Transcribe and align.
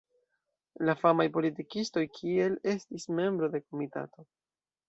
La 0.89 0.95
famaj 1.01 1.27
politikistoj 1.35 2.03
kiel 2.17 2.57
estis 2.75 3.09
membro 3.21 3.51
de 3.57 3.63
komitato. 3.67 4.31